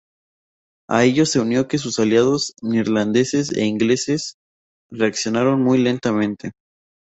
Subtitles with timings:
[0.89, 4.35] A ello se unió que sus aliados neerlandeses e ingleses
[4.89, 6.53] reaccionaron muy lentamente.